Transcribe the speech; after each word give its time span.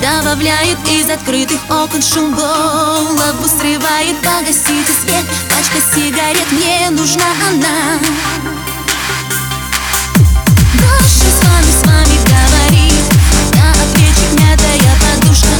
Добавляет 0.00 0.78
из 0.88 1.10
открытых 1.10 1.58
окон 1.68 2.00
шум. 2.00 2.32
Голову 2.32 3.48
Срывает, 3.48 4.16
погасите 4.22 4.92
свет. 5.02 5.24
Пачка 5.50 5.80
сигарет, 5.92 6.52
мне 6.52 6.88
нужна 6.90 7.24
она. 7.48 7.98
Дальше 10.74 11.26
с 11.26 11.44
вами, 11.44 11.72
с 11.72 11.82
вами 11.84 12.16
говорит. 12.30 13.04
На 13.54 13.72
плечи 13.92 14.26
мятая 14.38 14.92
подушка. 15.02 15.54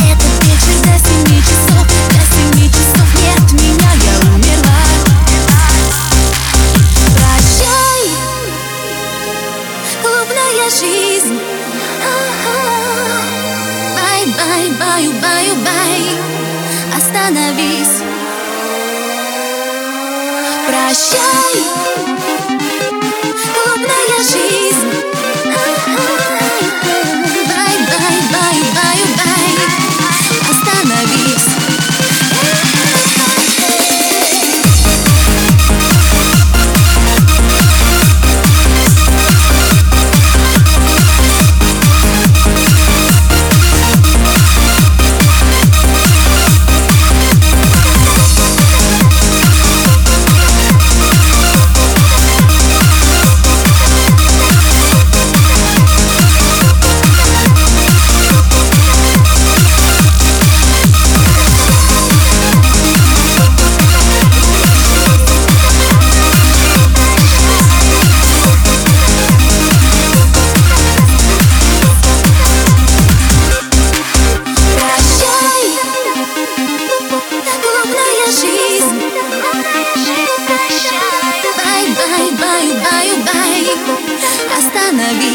Этот 0.00 0.34
вечер 0.44 0.74
до 0.82 0.98
семи 0.98 1.40
часов. 1.42 1.86
До 2.08 2.20
семи 2.34 2.68
часов 2.70 3.08
нет 3.22 3.52
меня, 3.52 3.90
я 4.02 4.14
умерла. 4.34 4.82
Прощай, 7.14 8.02
клубная 10.02 10.70
жизнь 10.70 11.38
баю, 14.86 15.12
баю, 15.12 15.54
бай. 15.64 16.02
Остановись. 16.96 18.02
Прощай 20.66 22.15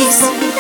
peace. 0.02 0.51